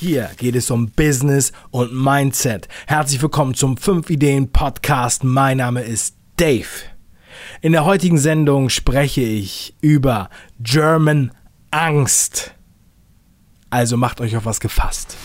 Hier 0.00 0.30
geht 0.38 0.56
es 0.56 0.70
um 0.70 0.90
Business 0.92 1.52
und 1.70 1.92
Mindset. 1.92 2.68
Herzlich 2.86 3.20
willkommen 3.20 3.52
zum 3.52 3.76
5 3.76 4.08
Ideen 4.08 4.50
Podcast. 4.50 5.24
Mein 5.24 5.58
Name 5.58 5.82
ist 5.82 6.16
Dave. 6.38 6.64
In 7.60 7.72
der 7.72 7.84
heutigen 7.84 8.16
Sendung 8.16 8.70
spreche 8.70 9.20
ich 9.20 9.76
über 9.82 10.30
German 10.58 11.32
Angst. 11.70 12.54
Also 13.68 13.98
macht 13.98 14.22
euch 14.22 14.38
auf 14.38 14.46
was 14.46 14.60
gefasst. 14.60 15.18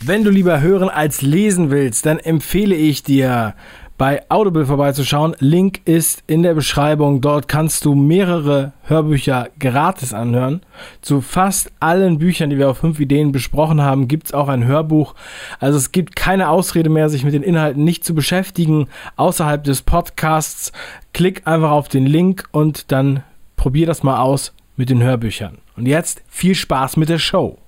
Wenn 0.00 0.24
du 0.24 0.30
lieber 0.30 0.60
hören 0.60 0.88
als 0.88 1.22
lesen 1.22 1.70
willst, 1.70 2.06
dann 2.06 2.18
empfehle 2.18 2.74
ich 2.74 3.04
dir 3.04 3.54
bei 3.98 4.22
Audible 4.30 4.64
vorbeizuschauen. 4.64 5.34
Link 5.40 5.80
ist 5.84 6.22
in 6.28 6.44
der 6.44 6.54
Beschreibung. 6.54 7.20
Dort 7.20 7.48
kannst 7.48 7.84
du 7.84 7.94
mehrere 7.94 8.72
Hörbücher 8.84 9.48
gratis 9.58 10.14
anhören. 10.14 10.62
Zu 11.02 11.20
fast 11.20 11.72
allen 11.80 12.18
Büchern, 12.18 12.48
die 12.48 12.58
wir 12.58 12.70
auf 12.70 12.78
5 12.78 13.00
Ideen 13.00 13.32
besprochen 13.32 13.82
haben, 13.82 14.06
gibt 14.08 14.28
es 14.28 14.32
auch 14.32 14.48
ein 14.48 14.64
Hörbuch. 14.64 15.14
Also 15.58 15.76
es 15.76 15.92
gibt 15.92 16.16
keine 16.16 16.48
Ausrede 16.48 16.88
mehr, 16.88 17.10
sich 17.10 17.24
mit 17.24 17.34
den 17.34 17.42
Inhalten 17.42 17.84
nicht 17.84 18.04
zu 18.04 18.14
beschäftigen 18.14 18.86
außerhalb 19.16 19.62
des 19.64 19.82
Podcasts. 19.82 20.72
Klick 21.12 21.46
einfach 21.46 21.72
auf 21.72 21.88
den 21.88 22.06
Link 22.06 22.48
und 22.52 22.92
dann 22.92 23.24
probier 23.56 23.86
das 23.86 24.04
mal 24.04 24.20
aus 24.20 24.54
mit 24.76 24.90
den 24.90 25.02
Hörbüchern. 25.02 25.58
Und 25.76 25.86
jetzt 25.86 26.22
viel 26.28 26.54
Spaß 26.54 26.96
mit 26.96 27.08
der 27.08 27.18
Show. 27.18 27.58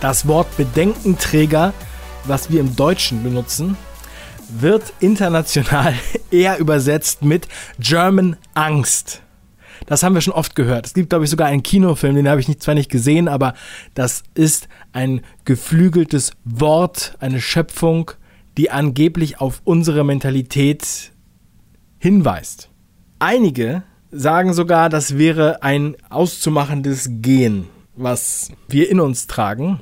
Das 0.00 0.26
Wort 0.26 0.56
Bedenkenträger, 0.56 1.72
was 2.24 2.50
wir 2.50 2.60
im 2.60 2.76
Deutschen 2.76 3.22
benutzen, 3.22 3.76
wird 4.48 4.92
international 5.00 5.94
eher 6.30 6.58
übersetzt 6.58 7.22
mit 7.22 7.48
German 7.78 8.36
Angst. 8.54 9.22
Das 9.86 10.02
haben 10.02 10.14
wir 10.14 10.20
schon 10.20 10.32
oft 10.32 10.54
gehört. 10.54 10.86
Es 10.86 10.94
gibt, 10.94 11.10
glaube 11.10 11.24
ich, 11.24 11.30
sogar 11.30 11.48
einen 11.48 11.62
Kinofilm, 11.62 12.14
den 12.14 12.28
habe 12.28 12.40
ich 12.40 12.58
zwar 12.58 12.74
nicht 12.74 12.90
gesehen, 12.90 13.28
aber 13.28 13.54
das 13.94 14.22
ist 14.34 14.68
ein 14.92 15.20
geflügeltes 15.44 16.32
Wort, 16.44 17.16
eine 17.20 17.40
Schöpfung, 17.40 18.12
die 18.56 18.70
angeblich 18.70 19.40
auf 19.40 19.60
unsere 19.64 20.04
Mentalität 20.04 21.12
hinweist. 21.98 22.70
Einige 23.18 23.82
sagen 24.10 24.52
sogar, 24.54 24.88
das 24.88 25.18
wäre 25.18 25.62
ein 25.62 25.96
auszumachendes 26.08 27.08
Gen, 27.20 27.66
was 27.96 28.50
wir 28.68 28.90
in 28.90 29.00
uns 29.00 29.26
tragen. 29.26 29.80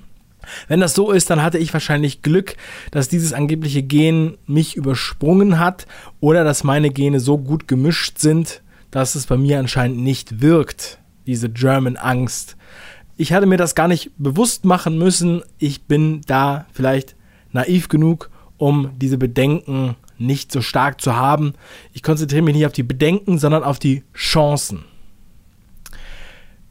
Wenn 0.68 0.80
das 0.80 0.94
so 0.94 1.12
ist, 1.12 1.30
dann 1.30 1.42
hatte 1.42 1.58
ich 1.58 1.72
wahrscheinlich 1.72 2.22
Glück, 2.22 2.56
dass 2.90 3.08
dieses 3.08 3.32
angebliche 3.32 3.82
Gen 3.82 4.38
mich 4.46 4.76
übersprungen 4.76 5.58
hat 5.58 5.86
oder 6.20 6.44
dass 6.44 6.64
meine 6.64 6.90
Gene 6.90 7.20
so 7.20 7.38
gut 7.38 7.68
gemischt 7.68 8.18
sind, 8.18 8.62
dass 8.90 9.14
es 9.14 9.26
bei 9.26 9.36
mir 9.36 9.58
anscheinend 9.58 9.98
nicht 9.98 10.40
wirkt, 10.40 10.98
diese 11.26 11.48
German 11.48 11.96
Angst. 11.96 12.56
Ich 13.16 13.32
hatte 13.32 13.46
mir 13.46 13.56
das 13.56 13.74
gar 13.74 13.88
nicht 13.88 14.10
bewusst 14.18 14.64
machen 14.64 14.98
müssen. 14.98 15.42
Ich 15.58 15.84
bin 15.84 16.22
da 16.26 16.66
vielleicht 16.72 17.14
naiv 17.52 17.88
genug, 17.88 18.30
um 18.56 18.90
diese 18.96 19.18
Bedenken 19.18 19.96
nicht 20.18 20.52
so 20.52 20.60
stark 20.60 21.00
zu 21.00 21.16
haben. 21.16 21.54
Ich 21.92 22.02
konzentriere 22.02 22.42
mich 22.42 22.54
nicht 22.54 22.66
auf 22.66 22.72
die 22.72 22.82
Bedenken, 22.82 23.38
sondern 23.38 23.64
auf 23.64 23.78
die 23.78 24.02
Chancen. 24.14 24.84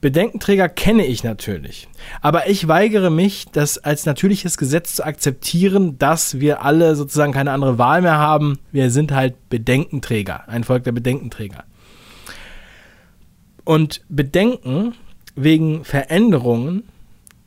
Bedenkenträger 0.02 0.67
kenne 0.67 1.05
ich 1.05 1.23
natürlich. 1.23 1.88
Aber 2.21 2.49
ich 2.49 2.67
weigere 2.67 3.11
mich, 3.11 3.45
das 3.52 3.77
als 3.77 4.07
natürliches 4.07 4.57
Gesetz 4.57 4.95
zu 4.95 5.05
akzeptieren, 5.05 5.99
dass 5.99 6.39
wir 6.39 6.63
alle 6.63 6.95
sozusagen 6.95 7.33
keine 7.33 7.52
andere 7.52 7.77
Wahl 7.77 8.02
mehr 8.02 8.17
haben. 8.17 8.57
Wir 8.72 8.89
sind 8.89 9.11
halt 9.11 9.35
Bedenkenträger, 9.49 10.49
ein 10.49 10.63
Volk 10.63 10.83
der 10.83 10.91
Bedenkenträger. 10.91 11.63
Und 13.63 14.01
Bedenken 14.09 14.95
wegen 15.35 15.85
Veränderungen 15.85 16.84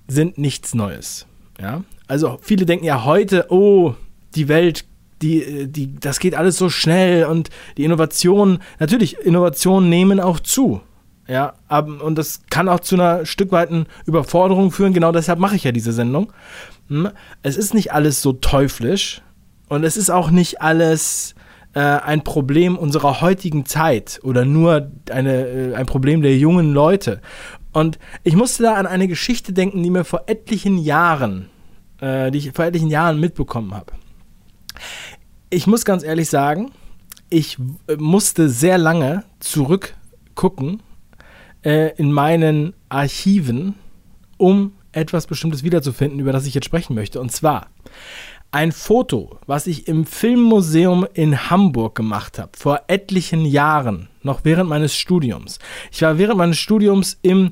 sind 0.06 0.38
nichts 0.38 0.74
Neues. 0.74 1.26
Ja? 1.60 1.82
Also 2.06 2.38
viele 2.40 2.66
denken 2.66 2.84
ja 2.84 3.04
heute, 3.04 3.46
oh, 3.50 3.94
die 4.36 4.48
Welt 4.48 4.84
die, 5.22 5.68
die, 5.68 5.94
das 5.94 6.18
geht 6.18 6.34
alles 6.34 6.58
so 6.58 6.68
schnell 6.68 7.24
und 7.24 7.48
die 7.78 7.84
Innovationen, 7.84 8.58
natürlich, 8.78 9.16
Innovationen 9.18 9.88
nehmen 9.88 10.20
auch 10.20 10.38
zu. 10.38 10.82
Ja, 11.26 11.54
und 11.70 12.16
das 12.16 12.42
kann 12.50 12.68
auch 12.68 12.80
zu 12.80 12.96
einer 12.96 13.24
Stück 13.24 13.50
weiten 13.50 13.86
Überforderung 14.04 14.70
führen. 14.70 14.92
Genau 14.92 15.10
deshalb 15.10 15.38
mache 15.38 15.56
ich 15.56 15.64
ja 15.64 15.72
diese 15.72 15.92
Sendung. 15.92 16.32
Hm? 16.88 17.08
Es 17.42 17.56
ist 17.56 17.72
nicht 17.72 17.92
alles 17.92 18.20
so 18.20 18.34
teuflisch 18.34 19.22
und 19.68 19.84
es 19.84 19.96
ist 19.96 20.10
auch 20.10 20.30
nicht 20.30 20.60
alles 20.60 21.34
äh, 21.72 21.80
ein 21.80 22.24
Problem 22.24 22.76
unserer 22.76 23.22
heutigen 23.22 23.64
Zeit 23.64 24.20
oder 24.22 24.44
nur 24.44 24.90
eine, 25.10 25.46
äh, 25.46 25.74
ein 25.74 25.86
Problem 25.86 26.20
der 26.20 26.36
jungen 26.36 26.72
Leute. 26.74 27.20
Und 27.72 27.98
ich 28.22 28.36
musste 28.36 28.64
da 28.64 28.74
an 28.74 28.86
eine 28.86 29.08
Geschichte 29.08 29.52
denken, 29.52 29.82
die 29.82 29.90
mir 29.90 30.04
vor 30.04 30.24
etlichen 30.26 30.76
Jahren, 30.78 31.48
äh, 32.00 32.30
die 32.30 32.38
ich 32.38 32.52
vor 32.52 32.66
etlichen 32.66 32.88
Jahren 32.88 33.18
mitbekommen 33.18 33.74
habe. 33.74 33.92
Ich 35.48 35.66
muss 35.66 35.84
ganz 35.84 36.04
ehrlich 36.04 36.28
sagen, 36.28 36.70
ich 37.30 37.58
äh, 37.88 37.96
musste 37.96 38.48
sehr 38.50 38.76
lange 38.76 39.24
zurückgucken 39.40 40.82
äh, 41.64 41.94
in 41.96 42.12
meinen 42.12 42.74
Archiven, 42.88 43.74
um 44.36 44.72
etwas 44.92 45.26
Bestimmtes 45.26 45.64
wiederzufinden, 45.64 46.20
über 46.20 46.32
das 46.32 46.46
ich 46.46 46.54
jetzt 46.54 46.66
sprechen 46.66 46.94
möchte. 46.94 47.20
Und 47.20 47.32
zwar 47.32 47.68
ein 48.52 48.70
Foto, 48.70 49.38
was 49.46 49.66
ich 49.66 49.88
im 49.88 50.06
Filmmuseum 50.06 51.06
in 51.12 51.50
Hamburg 51.50 51.96
gemacht 51.96 52.38
habe, 52.38 52.52
vor 52.56 52.82
etlichen 52.86 53.44
Jahren, 53.44 54.08
noch 54.22 54.44
während 54.44 54.70
meines 54.70 54.94
Studiums. 54.94 55.58
Ich 55.90 56.02
war 56.02 56.18
während 56.18 56.38
meines 56.38 56.58
Studiums 56.58 57.18
im 57.22 57.50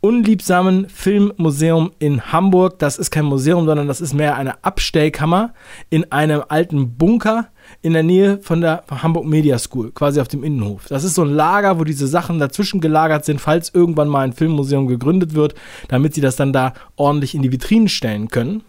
unliebsamen 0.00 0.88
Filmmuseum 0.88 1.90
in 1.98 2.32
Hamburg. 2.32 2.78
Das 2.78 2.96
ist 2.96 3.10
kein 3.10 3.24
Museum, 3.24 3.66
sondern 3.66 3.88
das 3.88 4.00
ist 4.00 4.14
mehr 4.14 4.36
eine 4.36 4.62
Abstellkammer 4.62 5.52
in 5.90 6.12
einem 6.12 6.44
alten 6.48 6.96
Bunker 6.96 7.48
in 7.82 7.92
der 7.92 8.02
Nähe 8.02 8.38
von 8.42 8.60
der 8.60 8.84
Hamburg 8.90 9.26
Media 9.26 9.58
School, 9.58 9.92
quasi 9.92 10.20
auf 10.20 10.28
dem 10.28 10.42
Innenhof. 10.44 10.86
Das 10.88 11.04
ist 11.04 11.14
so 11.14 11.22
ein 11.22 11.30
Lager, 11.30 11.78
wo 11.78 11.84
diese 11.84 12.06
Sachen 12.06 12.38
dazwischen 12.38 12.80
gelagert 12.80 13.24
sind, 13.24 13.40
falls 13.40 13.72
irgendwann 13.72 14.08
mal 14.08 14.22
ein 14.22 14.32
Filmmuseum 14.32 14.86
gegründet 14.86 15.34
wird, 15.34 15.54
damit 15.88 16.14
sie 16.14 16.20
das 16.20 16.36
dann 16.36 16.52
da 16.52 16.72
ordentlich 16.96 17.34
in 17.34 17.42
die 17.42 17.52
Vitrinen 17.52 17.88
stellen 17.88 18.28
können. 18.28 18.62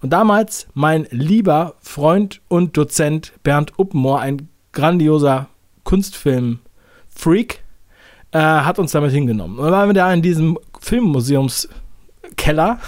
Und 0.00 0.10
damals 0.12 0.66
mein 0.74 1.06
lieber 1.10 1.74
Freund 1.80 2.40
und 2.48 2.76
Dozent 2.76 3.32
Bernd 3.42 3.78
Uppenmoor, 3.78 4.20
ein 4.20 4.48
grandioser 4.72 5.48
Kunstfilm-Freak, 5.84 7.62
äh, 8.32 8.38
hat 8.38 8.78
uns 8.78 8.92
damit 8.92 9.12
hingenommen. 9.12 9.58
Und 9.58 9.64
dann 9.64 9.72
waren 9.72 9.88
wir 9.88 9.94
da 9.94 10.12
in 10.12 10.22
diesem 10.22 10.58
Filmmuseumskeller 10.80 12.78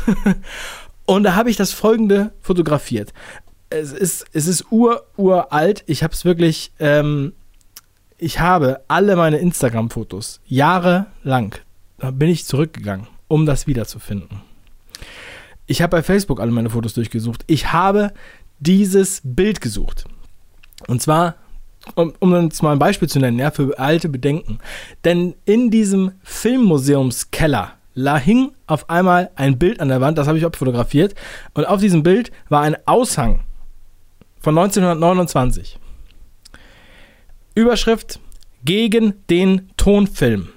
und 1.07 1.23
da 1.23 1.37
habe 1.37 1.51
ich 1.51 1.57
das 1.57 1.73
folgende 1.73 2.33
fotografiert 2.41 3.13
es 3.75 3.93
ist, 3.93 4.25
es 4.33 4.47
ist 4.47 4.71
ur, 4.71 5.05
uralt. 5.17 5.85
Ich 5.87 6.03
habe 6.03 6.13
es 6.13 6.25
wirklich, 6.25 6.73
ähm, 6.79 7.33
ich 8.19 8.41
habe 8.41 8.81
alle 8.89 9.17
meine 9.17 9.39
Instagram-Fotos 9.39 10.41
jahrelang, 10.47 11.55
da 11.99 12.11
bin 12.11 12.29
ich 12.29 12.47
zurückgegangen, 12.47 13.07
um 13.29 13.47
das 13.47 13.67
wiederzufinden. 13.67 14.41
Ich 15.67 15.83
habe 15.83 15.97
bei 15.97 16.03
Facebook 16.03 16.41
alle 16.41 16.51
meine 16.51 16.71
Fotos 16.71 16.95
durchgesucht. 16.95 17.45
Ich 17.47 17.73
habe 17.73 18.13
dieses 18.59 19.21
Bild 19.25 19.61
gesucht. 19.61 20.05
Und 20.87 21.01
zwar, 21.01 21.37
um, 21.95 22.13
um 22.19 22.35
jetzt 22.45 22.63
mal 22.63 22.73
ein 22.73 22.79
Beispiel 22.79 23.09
zu 23.09 23.19
nennen, 23.19 23.39
ja, 23.39 23.51
für 23.51 23.79
alte 23.79 24.09
Bedenken. 24.09 24.59
Denn 25.05 25.35
in 25.47 25.71
diesem 25.71 26.13
Filmmuseumskeller 26.23 27.73
da 27.95 28.19
hing 28.19 28.53
auf 28.67 28.91
einmal 28.91 29.31
ein 29.37 29.59
Bild 29.59 29.81
an 29.81 29.89
der 29.89 30.01
Wand, 30.01 30.19
das 30.19 30.27
habe 30.27 30.37
ich 30.39 30.45
abfotografiert. 30.45 31.15
Und 31.55 31.67
auf 31.67 31.81
diesem 31.81 32.03
Bild 32.03 32.33
war 32.49 32.63
ein 32.63 32.77
Aushang 32.87 33.41
von 34.45 34.59
1929. 34.59 35.79
Überschrift 37.55 38.21
gegen 38.63 39.15
den 39.31 39.71
Tonfilm 39.79 40.49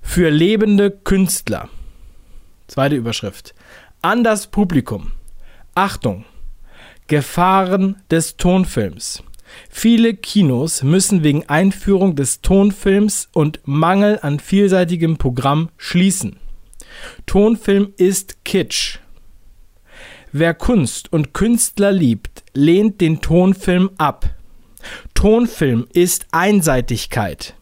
für 0.00 0.30
lebende 0.30 0.92
Künstler. 0.92 1.68
Zweite 2.68 2.94
Überschrift. 2.94 3.56
An 4.02 4.22
das 4.22 4.46
Publikum. 4.46 5.10
Achtung. 5.74 6.24
Gefahren 7.08 8.00
des 8.08 8.36
Tonfilms. 8.36 9.24
Viele 9.68 10.14
Kinos 10.14 10.84
müssen 10.84 11.24
wegen 11.24 11.48
Einführung 11.48 12.14
des 12.14 12.40
Tonfilms 12.40 13.28
und 13.32 13.58
Mangel 13.64 14.20
an 14.22 14.38
vielseitigem 14.38 15.16
Programm 15.16 15.70
schließen. 15.76 16.36
Tonfilm 17.26 17.94
ist 17.96 18.44
Kitsch. 18.44 19.00
Wer 20.30 20.54
Kunst 20.54 21.12
und 21.12 21.34
Künstler 21.34 21.90
liebt, 21.90 22.41
lehnt 22.54 23.00
den 23.00 23.20
Tonfilm 23.20 23.90
ab. 23.98 24.30
Tonfilm 25.14 25.86
ist 25.92 26.26
Einseitigkeit. 26.32 27.54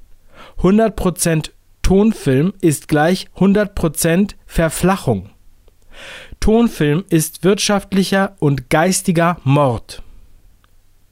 100% 0.59 1.51
Tonfilm 1.83 2.55
ist 2.61 2.89
gleich 2.89 3.29
100% 3.37 4.35
Verflachung. 4.47 5.29
Tonfilm 6.39 7.05
ist 7.11 7.43
wirtschaftlicher 7.45 8.37
und 8.39 8.71
geistiger 8.71 9.37
Mord. 9.45 10.03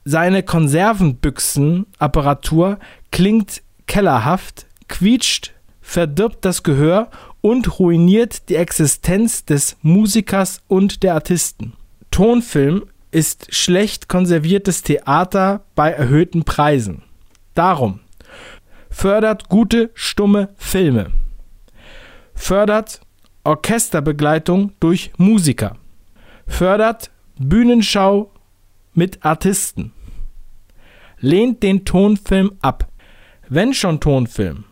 Seine 0.05 0.41
Konservenbüchsenapparatur 0.41 2.79
klingt 3.11 3.61
kellerhaft, 3.85 4.65
quietscht, 4.87 5.53
verdirbt 5.81 6.45
das 6.45 6.63
Gehör 6.63 7.11
und 7.41 7.79
ruiniert 7.79 8.49
die 8.49 8.55
Existenz 8.55 9.45
des 9.45 9.77
Musikers 9.81 10.61
und 10.67 11.03
der 11.03 11.13
Artisten. 11.13 11.73
Tonfilm 12.11 12.85
ist 13.11 13.53
schlecht 13.53 14.07
konserviertes 14.07 14.83
Theater 14.83 15.63
bei 15.75 15.91
erhöhten 15.91 16.43
Preisen. 16.43 17.03
Darum 17.53 17.99
fördert 18.89 19.49
gute 19.49 19.91
stumme 19.93 20.49
Filme. 20.57 21.11
Fördert 22.35 23.01
Orchesterbegleitung 23.43 24.73
durch 24.79 25.11
Musiker. 25.17 25.77
Fördert 26.47 27.11
Bühnenschau 27.37 28.31
mit 28.93 29.23
Artisten. 29.25 29.91
Lehnt 31.19 31.63
den 31.63 31.85
Tonfilm 31.85 32.53
ab. 32.61 32.87
Wenn 33.47 33.73
schon 33.73 33.99
Tonfilm, 33.99 34.65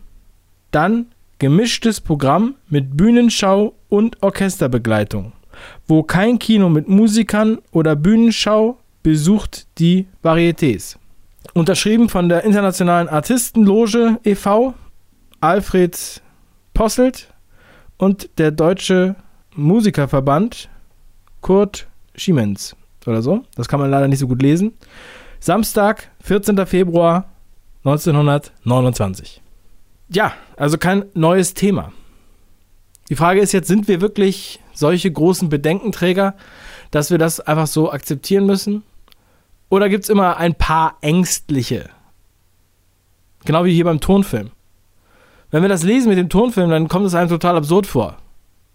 dann 0.70 1.06
gemischtes 1.38 2.00
Programm 2.00 2.56
mit 2.68 2.96
Bühnenschau 2.96 3.74
und 3.88 4.22
Orchesterbegleitung. 4.22 5.32
Wo 5.86 6.02
kein 6.02 6.38
Kino 6.38 6.68
mit 6.68 6.88
Musikern 6.88 7.58
oder 7.70 7.96
Bühnenschau 7.96 8.78
besucht 9.02 9.66
die 9.78 10.06
Varietés. 10.22 10.96
Unterschrieben 11.54 12.08
von 12.08 12.28
der 12.28 12.44
Internationalen 12.44 13.08
Artistenloge 13.08 14.18
e.V., 14.24 14.74
Alfred 15.40 16.22
Posselt 16.74 17.32
und 17.96 18.28
der 18.38 18.50
Deutsche 18.50 19.16
Musikerverband 19.54 20.68
Kurt 21.40 21.86
Schiemens 22.14 22.76
oder 23.06 23.22
so. 23.22 23.44
Das 23.54 23.68
kann 23.68 23.80
man 23.80 23.90
leider 23.90 24.08
nicht 24.08 24.18
so 24.18 24.28
gut 24.28 24.42
lesen. 24.42 24.74
Samstag, 25.40 26.10
14. 26.22 26.66
Februar 26.66 27.28
1929. 27.84 29.40
Ja, 30.10 30.32
also 30.56 30.78
kein 30.78 31.04
neues 31.14 31.54
Thema. 31.54 31.92
Die 33.08 33.16
Frage 33.16 33.40
ist 33.40 33.52
jetzt, 33.52 33.68
sind 33.68 33.88
wir 33.88 34.00
wirklich 34.00 34.60
solche 34.78 35.10
großen 35.10 35.48
Bedenkenträger, 35.48 36.34
dass 36.90 37.10
wir 37.10 37.18
das 37.18 37.40
einfach 37.40 37.66
so 37.66 37.92
akzeptieren 37.92 38.46
müssen? 38.46 38.82
Oder 39.68 39.88
gibt 39.88 40.04
es 40.04 40.10
immer 40.10 40.36
ein 40.38 40.54
paar 40.54 40.96
Ängstliche? 41.00 41.90
Genau 43.44 43.64
wie 43.64 43.74
hier 43.74 43.84
beim 43.84 44.00
Tonfilm. 44.00 44.50
Wenn 45.50 45.62
wir 45.62 45.68
das 45.68 45.82
lesen 45.82 46.08
mit 46.08 46.18
dem 46.18 46.28
Tonfilm, 46.28 46.70
dann 46.70 46.88
kommt 46.88 47.06
es 47.06 47.14
einem 47.14 47.28
total 47.28 47.56
absurd 47.56 47.86
vor. 47.86 48.16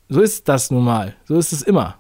So 0.10 0.22
ist 0.22 0.50
das 0.50 0.72
nun 0.72 0.84
mal. 0.84 1.16
So 1.26 1.38
ist 1.38 1.54
es 1.54 1.62
immer. 1.62 1.96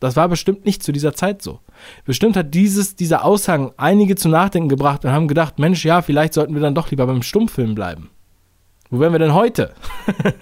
Das 0.00 0.16
war 0.16 0.28
bestimmt 0.28 0.64
nicht 0.64 0.82
zu 0.82 0.92
dieser 0.92 1.14
Zeit 1.14 1.42
so. 1.42 1.60
Bestimmt 2.04 2.36
hat 2.36 2.54
dieses, 2.54 2.94
dieser 2.94 3.24
Aushang 3.24 3.72
einige 3.76 4.14
zum 4.16 4.30
Nachdenken 4.30 4.68
gebracht 4.68 5.04
und 5.04 5.10
haben 5.10 5.28
gedacht, 5.28 5.58
Mensch, 5.58 5.84
ja, 5.84 6.02
vielleicht 6.02 6.34
sollten 6.34 6.54
wir 6.54 6.60
dann 6.60 6.74
doch 6.74 6.90
lieber 6.90 7.06
beim 7.06 7.22
Stummfilm 7.22 7.74
bleiben. 7.74 8.10
Wo 8.90 9.00
wären 9.00 9.12
wir 9.12 9.18
denn 9.18 9.34
heute? 9.34 9.74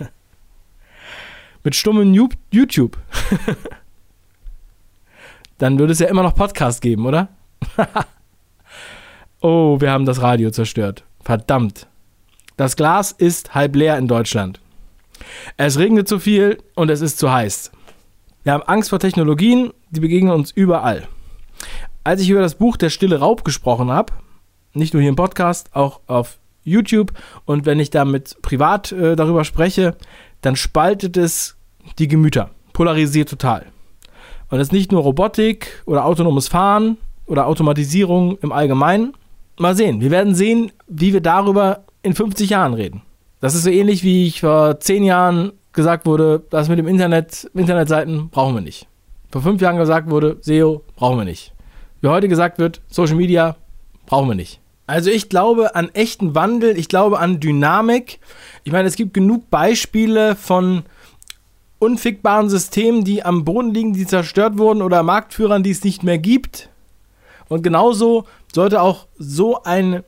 Mit 1.65 1.75
stummem 1.75 2.15
YouTube. 2.51 2.97
dann 5.59 5.79
würde 5.79 5.93
es 5.93 5.99
ja 5.99 6.09
immer 6.09 6.23
noch 6.23 6.35
Podcast 6.35 6.81
geben, 6.81 7.07
oder? 7.07 7.29
oh, 9.41 9.81
wir 9.81 9.91
haben 9.91 10.07
das 10.07 10.21
Radio 10.21 10.51
zerstört. 10.51 11.05
Verdammt. 11.23 11.87
Das 12.57 12.77
Glas 12.77 13.13
ist 13.13 13.55
halb 13.55 13.77
leer 13.77 13.99
in 13.99 14.09
Deutschland. 14.09 14.61
Es 15.57 15.79
regnet 15.79 16.09
zu 16.09 16.19
viel 16.19 16.59
und 16.75 16.91
es 16.91 17.01
ist 17.01 17.19
zu 17.19 17.33
heiß. 17.33 17.73
Wir 18.45 18.53
haben 18.53 18.63
Angst 18.63 18.91
vor 18.91 18.99
Technologien, 18.99 19.73
die 19.91 20.01
begegnen 20.01 20.33
uns 20.33 20.53
überall. 20.53 21.09
Als 22.05 22.21
ich 22.21 22.31
über 22.31 22.41
das 22.41 22.55
Buch 22.55 22.77
Der 22.77 22.91
stille 22.91 23.19
Raub 23.19 23.45
gesprochen 23.45 23.91
habe, 23.91 24.13
nicht 24.73 24.95
nur 24.95 25.01
hier 25.01 25.11
im 25.11 25.17
Podcast, 25.17 25.75
auch 25.75 26.01
auf 26.07 26.39
YouTube 26.63 27.13
und 27.45 27.67
wenn 27.67 27.81
ich 27.81 27.91
damit 27.91 28.37
privat 28.43 28.93
äh, 28.93 29.17
darüber 29.17 29.45
spreche, 29.45 29.97
dann 30.43 30.57
spaltet 30.57 31.17
es 31.17 31.57
die 31.99 32.09
Gemüter, 32.09 32.51
polarisiert 32.77 33.31
total. 33.31 33.65
Und 34.51 34.61
es 34.61 34.69
ist 34.69 34.73
nicht 34.73 34.93
nur 34.93 35.01
Robotik 35.01 35.83
oder 35.87 36.05
autonomes 36.05 36.47
Fahren 36.47 36.99
oder 37.25 37.47
Automatisierung 37.47 38.37
im 38.43 38.53
Allgemeinen. 38.53 39.15
Mal 39.59 39.75
sehen, 39.75 40.03
wir 40.03 40.11
werden 40.11 40.35
sehen, 40.35 40.73
wie 40.87 41.15
wir 41.15 41.23
darüber 41.23 41.85
in 42.03 42.15
50 42.15 42.51
Jahren 42.51 42.75
reden. 42.75 43.01
Das 43.41 43.55
ist 43.55 43.63
so 43.63 43.71
ähnlich 43.71 44.05
wie 44.05 44.27
ich 44.27 44.43
vor 44.43 44.79
10 44.79 45.05
Jahren 45.05 45.53
gesagt 45.73 46.05
wurde, 46.05 46.43
das 46.51 46.69
mit 46.69 46.79
dem 46.79 46.87
Internet, 46.87 47.51
Internetseiten 47.55 48.29
brauchen 48.29 48.55
wir 48.55 48.61
nicht. 48.61 48.87
Vor 49.31 49.41
fünf 49.41 49.63
Jahren 49.63 49.79
gesagt 49.79 50.11
wurde, 50.11 50.37
SEO 50.43 50.85
brauchen 50.97 51.17
wir 51.17 51.25
nicht. 51.25 51.55
Wie 52.03 52.09
heute 52.09 52.29
gesagt 52.29 52.59
wird, 52.59 52.83
Social 52.89 53.17
Media 53.17 53.57
brauchen 54.05 54.29
wir 54.29 54.35
nicht. 54.35 54.61
Also 54.87 55.11
ich 55.11 55.31
glaube 55.31 55.75
an 55.75 55.89
echten 55.95 56.35
Wandel, 56.35 56.77
ich 56.77 56.89
glaube 56.89 57.21
an 57.21 57.41
Dynamik. 57.41 58.21
Ich 58.65 58.73
meine, 58.73 58.87
es 58.87 58.97
gibt 58.97 59.15
genug 59.15 59.49
Beispiele 59.49 60.37
von 60.37 60.85
unfickbaren 61.79 62.49
Systemen, 62.49 63.05
die 63.05 63.23
am 63.23 63.45
Boden 63.45 63.75
liegen, 63.75 63.93
die 63.93 64.07
zerstört 64.07 64.59
wurden 64.59 64.83
oder 64.83 65.03
Marktführern, 65.03 65.63
die 65.63 65.71
es 65.71 65.85
nicht 65.85 66.03
mehr 66.03 66.19
gibt. 66.19 66.71
Und 67.49 67.63
genauso 67.63 68.25
sollte 68.53 68.81
auch 68.81 69.07
so 69.19 69.63
ein 69.63 70.03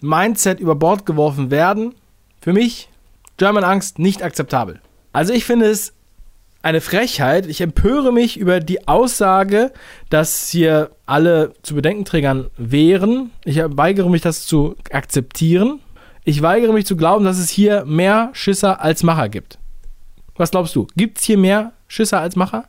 Mindset 0.00 0.60
über 0.60 0.74
Bord 0.74 1.06
geworfen 1.06 1.50
werden. 1.50 1.94
Für 2.40 2.52
mich 2.52 2.88
German 3.36 3.64
Angst 3.64 3.98
nicht 3.98 4.22
akzeptabel. 4.22 4.80
Also 5.12 5.32
ich 5.32 5.44
finde 5.44 5.66
es 5.66 5.94
eine 6.62 6.80
Frechheit. 6.80 7.46
Ich 7.46 7.60
empöre 7.60 8.12
mich 8.12 8.38
über 8.38 8.60
die 8.60 8.86
Aussage, 8.88 9.72
dass 10.10 10.48
hier 10.48 10.90
alle 11.06 11.52
zu 11.62 11.74
Bedenkenträgern 11.74 12.50
wären. 12.56 13.30
Ich 13.44 13.58
weigere 13.58 14.10
mich, 14.10 14.22
das 14.22 14.46
zu 14.46 14.76
akzeptieren. 14.90 15.80
Ich 16.24 16.40
weigere 16.42 16.72
mich 16.72 16.86
zu 16.86 16.96
glauben, 16.96 17.24
dass 17.24 17.38
es 17.38 17.50
hier 17.50 17.84
mehr 17.84 18.30
Schisser 18.32 18.80
als 18.80 19.02
Macher 19.02 19.28
gibt. 19.28 19.58
Was 20.36 20.50
glaubst 20.50 20.74
du? 20.74 20.86
Gibt 20.96 21.18
es 21.18 21.24
hier 21.24 21.38
mehr 21.38 21.72
Schisser 21.88 22.20
als 22.20 22.36
Macher? 22.36 22.64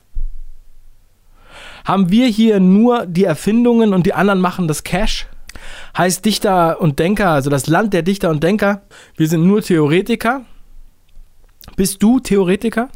Haben 1.85 2.09
wir 2.09 2.27
hier 2.27 2.59
nur 2.59 3.05
die 3.05 3.25
Erfindungen 3.25 3.93
und 3.93 4.05
die 4.05 4.13
anderen 4.13 4.41
machen 4.41 4.67
das 4.67 4.83
Cash? 4.83 5.27
Heißt 5.97 6.25
Dichter 6.25 6.81
und 6.81 6.99
Denker, 6.99 7.29
also 7.29 7.49
das 7.49 7.67
Land 7.67 7.93
der 7.93 8.01
Dichter 8.01 8.29
und 8.29 8.43
Denker, 8.43 8.81
wir 9.15 9.27
sind 9.27 9.45
nur 9.45 9.61
Theoretiker? 9.61 10.45
Bist 11.75 12.01
du 12.01 12.19
Theoretiker? 12.19 12.89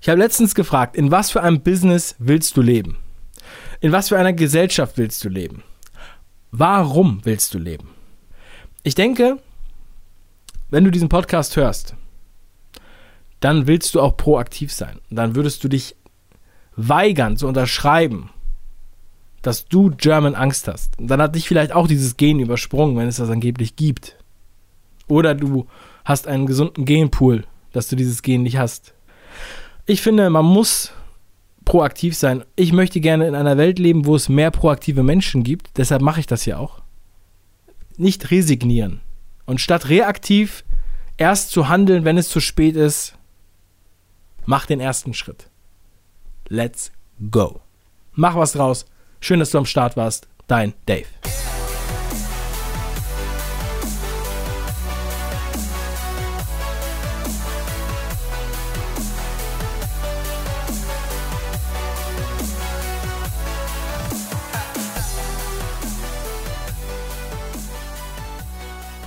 Ich 0.00 0.08
habe 0.08 0.18
letztens 0.18 0.54
gefragt, 0.54 0.96
in 0.96 1.10
was 1.10 1.30
für 1.30 1.42
einem 1.42 1.60
Business 1.60 2.16
willst 2.18 2.56
du 2.56 2.62
leben? 2.62 2.96
In 3.80 3.92
was 3.92 4.08
für 4.08 4.18
einer 4.18 4.32
Gesellschaft 4.32 4.98
willst 4.98 5.22
du 5.24 5.28
leben? 5.28 5.62
Warum 6.50 7.20
willst 7.24 7.54
du 7.54 7.58
leben? 7.58 7.88
Ich 8.82 8.94
denke, 8.94 9.38
wenn 10.70 10.84
du 10.84 10.90
diesen 10.90 11.08
Podcast 11.08 11.56
hörst, 11.56 11.94
dann 13.40 13.66
willst 13.66 13.94
du 13.94 14.00
auch 14.00 14.16
proaktiv 14.16 14.72
sein. 14.72 15.00
Dann 15.10 15.34
würdest 15.34 15.64
du 15.64 15.68
dich 15.68 15.96
weigern 16.76 17.36
zu 17.36 17.48
unterschreiben, 17.48 18.30
dass 19.42 19.64
du 19.64 19.90
German 19.90 20.34
Angst 20.34 20.68
hast. 20.68 20.98
Und 20.98 21.08
dann 21.08 21.20
hat 21.20 21.34
dich 21.34 21.48
vielleicht 21.48 21.72
auch 21.72 21.88
dieses 21.88 22.16
Gen 22.16 22.40
übersprungen, 22.40 22.96
wenn 22.96 23.08
es 23.08 23.16
das 23.16 23.30
angeblich 23.30 23.76
gibt. 23.76 24.16
Oder 25.08 25.34
du 25.34 25.66
hast 26.04 26.26
einen 26.26 26.46
gesunden 26.46 26.84
Genpool 26.84 27.44
dass 27.72 27.88
du 27.88 27.96
dieses 27.96 28.22
Gen 28.22 28.42
nicht 28.42 28.58
hast. 28.58 28.94
Ich 29.86 30.02
finde, 30.02 30.28
man 30.30 30.44
muss 30.44 30.92
proaktiv 31.64 32.16
sein. 32.16 32.44
Ich 32.56 32.72
möchte 32.72 33.00
gerne 33.00 33.26
in 33.26 33.34
einer 33.34 33.56
Welt 33.56 33.78
leben, 33.78 34.06
wo 34.06 34.16
es 34.16 34.28
mehr 34.28 34.50
proaktive 34.50 35.02
Menschen 35.02 35.44
gibt. 35.44 35.76
Deshalb 35.76 36.02
mache 36.02 36.20
ich 36.20 36.26
das 36.26 36.44
ja 36.46 36.58
auch. 36.58 36.82
Nicht 37.96 38.30
resignieren. 38.30 39.00
Und 39.46 39.60
statt 39.60 39.88
reaktiv 39.88 40.64
erst 41.16 41.50
zu 41.50 41.68
handeln, 41.68 42.04
wenn 42.04 42.18
es 42.18 42.28
zu 42.28 42.40
spät 42.40 42.76
ist, 42.76 43.14
mach 44.46 44.66
den 44.66 44.80
ersten 44.80 45.14
Schritt. 45.14 45.48
Let's 46.48 46.92
go. 47.30 47.60
Mach 48.12 48.36
was 48.36 48.52
draus. 48.52 48.86
Schön, 49.20 49.40
dass 49.40 49.50
du 49.50 49.58
am 49.58 49.66
Start 49.66 49.96
warst. 49.96 50.28
Dein 50.46 50.74
Dave. 50.86 51.06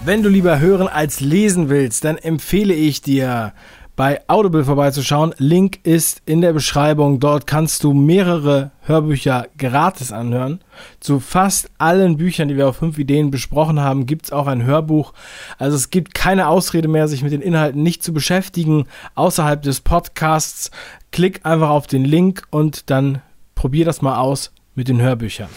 Wenn 0.05 0.21
du 0.21 0.27
lieber 0.27 0.59
hören 0.59 0.89
als 0.89 1.21
lesen 1.21 1.69
willst, 1.69 2.03
dann 2.03 2.17
empfehle 2.17 2.73
ich 2.73 3.01
dir 3.01 3.53
bei 3.95 4.21
Audible 4.27 4.65
vorbeizuschauen. 4.65 5.33
Link 5.37 5.79
ist 5.83 6.21
in 6.25 6.41
der 6.41 6.53
Beschreibung. 6.53 7.19
Dort 7.19 7.45
kannst 7.45 7.83
du 7.83 7.93
mehrere 7.93 8.71
Hörbücher 8.81 9.47
gratis 9.57 10.11
anhören. 10.11 10.61
Zu 10.99 11.19
fast 11.19 11.69
allen 11.77 12.17
Büchern, 12.17 12.47
die 12.47 12.57
wir 12.57 12.67
auf 12.67 12.77
5 12.77 12.97
Ideen 12.97 13.29
besprochen 13.31 13.79
haben, 13.79 14.05
gibt 14.05 14.25
es 14.25 14.31
auch 14.31 14.47
ein 14.47 14.63
Hörbuch. 14.63 15.13
Also 15.57 15.77
es 15.77 15.89
gibt 15.89 16.13
keine 16.13 16.47
Ausrede 16.47 16.87
mehr, 16.87 17.07
sich 17.07 17.23
mit 17.23 17.31
den 17.31 17.41
Inhalten 17.41 17.83
nicht 17.83 18.03
zu 18.03 18.13
beschäftigen 18.13 18.85
außerhalb 19.15 19.61
des 19.61 19.81
Podcasts. 19.81 20.71
Klick 21.11 21.45
einfach 21.45 21.69
auf 21.69 21.87
den 21.87 22.03
Link 22.03 22.43
und 22.49 22.89
dann 22.89 23.21
probier 23.55 23.85
das 23.85 24.01
mal 24.01 24.17
aus 24.17 24.51
mit 24.75 24.87
den 24.87 25.01
Hörbüchern. 25.01 25.49